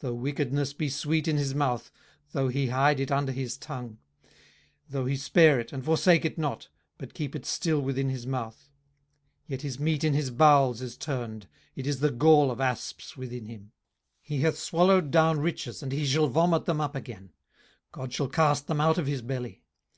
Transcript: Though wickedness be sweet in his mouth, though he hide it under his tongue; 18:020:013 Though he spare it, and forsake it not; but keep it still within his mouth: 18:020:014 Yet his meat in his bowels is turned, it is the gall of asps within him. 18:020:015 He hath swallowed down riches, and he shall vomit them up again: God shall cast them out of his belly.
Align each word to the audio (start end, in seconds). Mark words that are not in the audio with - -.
Though 0.00 0.14
wickedness 0.16 0.72
be 0.74 0.88
sweet 0.90 1.26
in 1.28 1.38
his 1.38 1.54
mouth, 1.54 1.90
though 2.32 2.48
he 2.48 2.66
hide 2.66 3.00
it 3.00 3.10
under 3.10 3.32
his 3.32 3.56
tongue; 3.56 3.92
18:020:013 3.92 3.96
Though 4.90 5.06
he 5.06 5.16
spare 5.16 5.58
it, 5.60 5.72
and 5.72 5.82
forsake 5.82 6.26
it 6.26 6.36
not; 6.36 6.68
but 6.98 7.14
keep 7.14 7.34
it 7.34 7.46
still 7.46 7.80
within 7.80 8.10
his 8.10 8.26
mouth: 8.26 8.68
18:020:014 9.44 9.44
Yet 9.46 9.62
his 9.62 9.80
meat 9.80 10.04
in 10.04 10.12
his 10.12 10.30
bowels 10.30 10.82
is 10.82 10.98
turned, 10.98 11.46
it 11.74 11.86
is 11.86 12.00
the 12.00 12.10
gall 12.10 12.50
of 12.50 12.60
asps 12.60 13.16
within 13.16 13.46
him. 13.46 13.60
18:020:015 13.60 13.70
He 14.20 14.40
hath 14.40 14.58
swallowed 14.58 15.10
down 15.10 15.40
riches, 15.40 15.82
and 15.82 15.90
he 15.90 16.04
shall 16.04 16.26
vomit 16.28 16.66
them 16.66 16.82
up 16.82 16.94
again: 16.94 17.32
God 17.92 18.12
shall 18.12 18.28
cast 18.28 18.66
them 18.66 18.78
out 18.78 18.98
of 18.98 19.06
his 19.06 19.22
belly. 19.22 19.62